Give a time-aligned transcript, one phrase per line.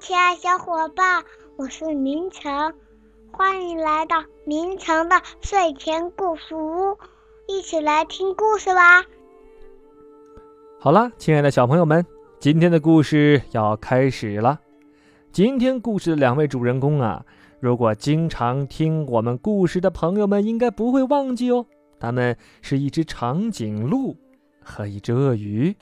[0.00, 1.22] 亲爱小伙伴，
[1.56, 2.74] 我是明成，
[3.30, 6.98] 欢迎来到明成的睡前故事屋，
[7.46, 9.04] 一起来听故事吧。
[10.80, 12.04] 好了，亲爱的小朋友们，
[12.40, 14.58] 今天的故事要开始了。
[15.30, 17.24] 今天故事的两位主人公啊，
[17.60, 21.66] 如果经常听我们故事的朋友们，应该不会忘记哦。
[22.00, 24.16] 他们是一只长颈鹿
[24.60, 25.76] 和一只鳄鱼，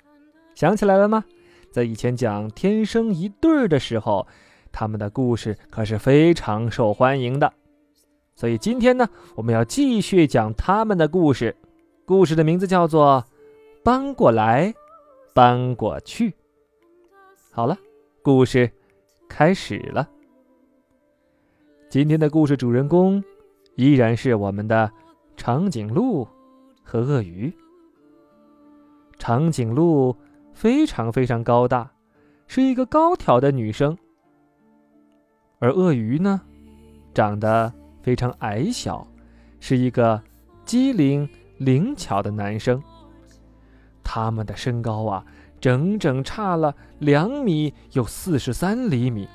[0.55, 1.25] 想起来了吗？
[1.73, 4.27] 在以前讲《天生一对儿》的时候，
[4.71, 7.51] 他们的故事可是非常受欢迎的。
[8.35, 11.57] 所以今天呢，我们要继续讲他们的故事。
[12.05, 13.25] 故事的名字叫做
[13.83, 14.75] 《搬过来，
[15.33, 16.31] 搬过去》。
[17.51, 17.79] 好了，
[18.23, 18.71] 故事
[19.27, 20.07] 开始了。
[21.89, 23.25] 今天的故事主人公
[23.77, 24.93] 依然是我们的
[25.39, 26.29] 长颈鹿
[26.83, 27.51] 和鳄鱼。
[29.19, 30.15] 长颈鹿。
[30.55, 31.91] 非常非常高大，
[32.47, 33.97] 是一个高挑的女生。
[35.59, 36.41] 而鳄鱼呢，
[37.15, 37.73] 长得
[38.03, 39.07] 非常矮小，
[39.61, 40.21] 是一个
[40.65, 41.29] 机灵
[41.59, 42.83] 灵巧的男生。
[44.03, 45.25] 他们的身高啊，
[45.61, 49.29] 整整差了两米有四十三厘米，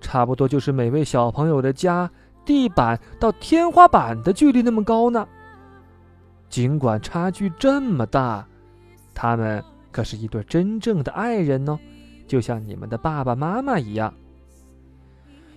[0.00, 2.10] 差不多就是每位小朋友的家
[2.44, 5.26] 地板到天花板的距离那么高呢。
[6.48, 8.46] 尽管差距这么大，
[9.14, 9.62] 他们。
[9.92, 11.78] 可是一对真正的爱人呢，
[12.26, 14.14] 就像你们的爸爸妈妈一样。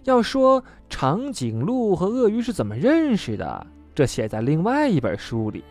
[0.05, 5.63] 要说长颈鹿和鳄鱼是怎么认识的，这写在另外一本书里。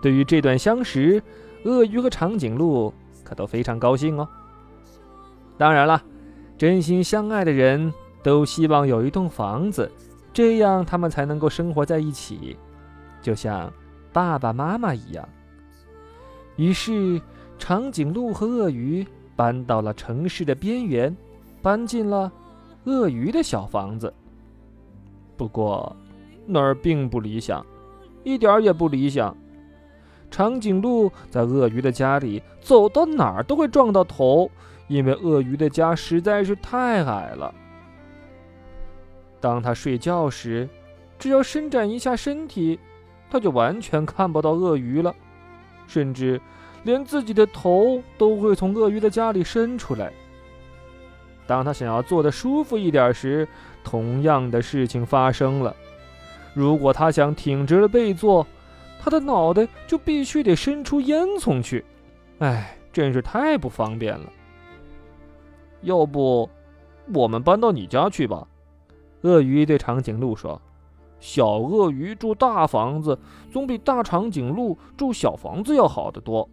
[0.00, 1.22] 对于这段相识，
[1.64, 4.28] 鳄鱼和长颈鹿可都非常高兴哦。
[5.58, 6.02] 当然了，
[6.56, 9.90] 真心相爱的人都希望有一栋房子，
[10.32, 12.56] 这样他们才能够生活在一起，
[13.20, 13.72] 就像
[14.12, 15.28] 爸爸妈妈一样。
[16.56, 17.20] 于是。
[17.62, 21.16] 长颈鹿和鳄鱼搬到了城市的边缘，
[21.62, 22.30] 搬进了
[22.86, 24.12] 鳄鱼的小房子。
[25.36, 25.94] 不过，
[26.44, 27.64] 那儿并不理想，
[28.24, 29.32] 一点也不理想。
[30.28, 34.50] 长颈鹿在鳄鱼的家里走到哪儿都会撞到头，
[34.88, 37.54] 因为鳄鱼的家实在是太矮了。
[39.40, 40.68] 当他睡觉时，
[41.16, 42.80] 只要伸展一下身体，
[43.30, 45.14] 他就完全看不到鳄鱼了，
[45.86, 46.40] 甚至。
[46.84, 50.12] 连自己的头都会从鳄鱼的家里伸出来。
[51.46, 53.46] 当他想要坐得舒服一点时，
[53.84, 55.74] 同样的事情发生了。
[56.54, 58.46] 如果他想挺直了背坐，
[59.00, 61.84] 他的脑袋就必须得伸出烟囱去。
[62.38, 64.32] 哎，真是太不方便了。
[65.80, 66.48] 要不，
[67.12, 68.46] 我们搬到你家去吧？
[69.22, 70.60] 鳄鱼对长颈鹿说
[71.18, 73.18] ：“小鳄鱼住大房子，
[73.52, 76.48] 总比大长颈鹿住小房子要好得多。”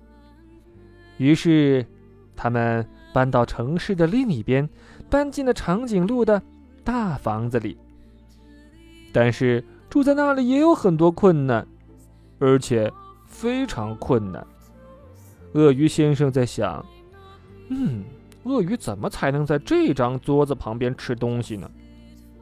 [1.20, 1.86] 于是，
[2.34, 4.68] 他们搬到城市的另一边，
[5.10, 6.42] 搬进了长颈鹿的
[6.82, 7.78] 大房子里。
[9.12, 11.68] 但是住在那里也有很多困难，
[12.40, 12.90] 而且
[13.28, 14.48] 非常困难。
[15.56, 16.86] 鳄鱼先生在想
[17.68, 18.06] ：“嗯，
[18.44, 21.70] 鳄鱼怎么才能在这张桌子旁边吃东西呢？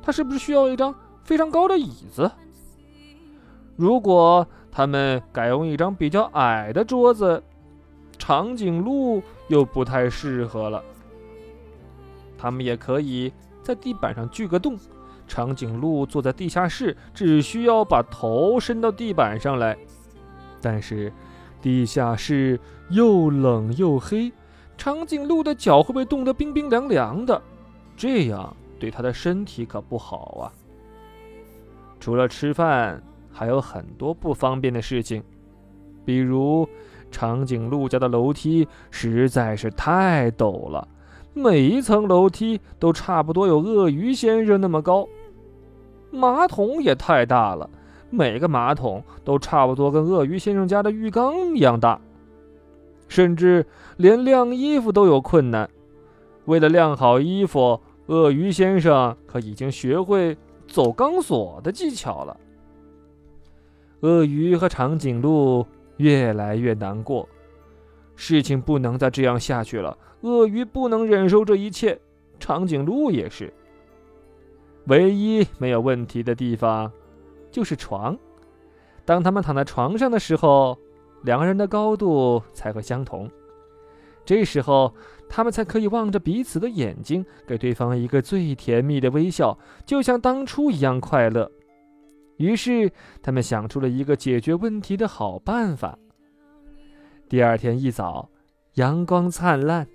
[0.03, 0.93] 他是不是需要一张
[1.23, 2.29] 非常高的椅子？
[3.75, 7.41] 如果他们改用一张比较矮的桌子？”
[8.27, 10.83] 长颈鹿又不太适合了。
[12.37, 13.31] 他们也可以
[13.63, 14.77] 在地板上锯个洞，
[15.25, 19.77] 长颈鹿坐在地下室，只需要把头伸到地板上来。
[20.61, 21.09] 但是，
[21.61, 24.29] 地下室又冷又黑，
[24.77, 27.41] 长颈鹿的脚会被冻得冰冰凉凉的，
[27.95, 30.51] 这样对它的身体可不好啊。
[31.97, 33.01] 除了吃饭，
[33.31, 35.23] 还有很多不方便的事情，
[36.03, 36.67] 比如。
[37.09, 40.87] 长颈鹿家的楼梯实在是太陡了，
[41.33, 45.07] 每一层楼梯都差不多有鳄鱼先生那么高。
[46.11, 47.69] 马桶也太大了，
[48.09, 51.99] 每个马桶都差不多跟鳄鱼先生家的浴缸一样大。
[53.07, 53.65] 甚至
[53.95, 55.69] 连晾衣服都有困难，
[56.45, 60.37] 为了晾好衣服，鳄鱼先生可已经学会
[60.67, 62.37] 走钢索的技巧了。
[64.01, 65.65] 鳄鱼和长颈鹿。
[65.97, 67.27] 越来越难过，
[68.15, 69.97] 事情不能再这样下去了。
[70.21, 71.99] 鳄鱼不能忍受这一切，
[72.39, 73.53] 长颈鹿也是。
[74.85, 76.91] 唯一没有问题的地方，
[77.51, 78.17] 就是床。
[79.05, 80.77] 当他们躺在床上的时候，
[81.23, 83.29] 两个人的高度才会相同。
[84.25, 84.93] 这时候，
[85.29, 91.49] 他们才可以望着彼此的眼睛，给对方一个最甜蜜的微笑，就像当初一样快乐。
[92.37, 92.91] 于是，
[93.21, 95.97] 他们想出了一个解决问题的好办法。
[97.27, 98.29] 第二天一早，
[98.75, 99.87] 阳光灿烂，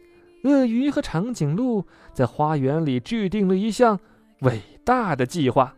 [0.45, 3.99] 鳄鱼和长颈鹿在花园里制定了一项
[4.41, 5.75] 伟大的计划。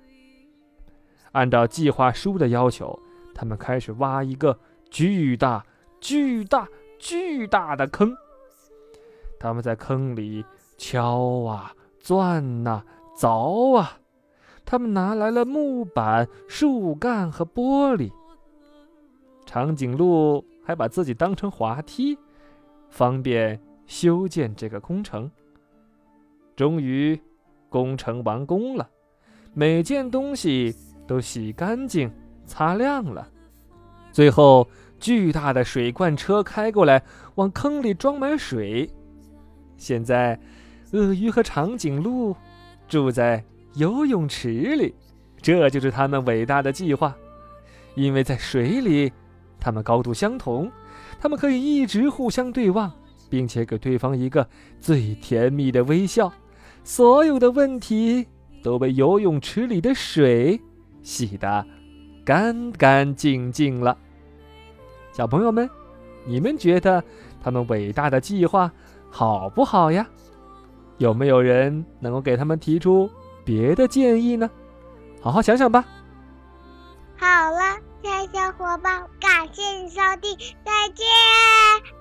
[1.33, 2.99] 按照计划书的要求，
[3.35, 4.59] 他们开始挖一个
[4.91, 5.65] 巨大、
[6.01, 6.67] 巨大、
[6.99, 8.15] 巨大的坑。
[9.39, 10.45] 他们在坑里
[10.79, 12.83] 敲啊、钻呐、
[13.19, 13.99] 凿啊。
[14.65, 18.11] 他们拿来了木板、树干和玻璃。
[19.45, 22.19] 长颈鹿还把自己当成滑梯，
[22.89, 25.31] 方便修建这个工程。
[26.57, 27.21] 终于，
[27.69, 28.89] 工程完工了，
[29.53, 30.75] 每件东西
[31.07, 32.11] 都洗干净、
[32.47, 33.29] 擦亮了。
[34.13, 34.67] 最后，
[34.99, 37.03] 巨大的水罐车开过来，
[37.35, 38.89] 往坑里装满水。
[39.77, 40.41] 现在，
[40.93, 42.35] 鳄鱼和长颈鹿
[42.89, 43.45] 住在
[43.75, 44.95] 游泳池里，
[45.41, 47.15] 这就是他们伟大的计划。
[47.95, 49.13] 因为在水里，
[49.61, 50.71] 他们高度相同，
[51.21, 52.91] 他们可以一直互相对望，
[53.29, 54.49] 并且给对方一个
[54.81, 56.33] 最甜蜜的微笑。
[56.83, 58.27] 所有的问题
[58.63, 60.61] 都被游泳池里的水
[61.03, 61.67] 洗得
[62.25, 63.97] 干干净净了。
[65.13, 65.69] 小朋友们，
[66.27, 67.03] 你们觉得
[67.43, 68.71] 他们伟大的计划
[69.11, 70.07] 好不好呀？
[70.99, 73.11] 有没有人能够给他们提出
[73.45, 74.51] 别的建议呢？
[75.21, 75.85] 好好想想吧。
[77.19, 81.94] 好了，亲爱小伙伴，感谢你收听，再见。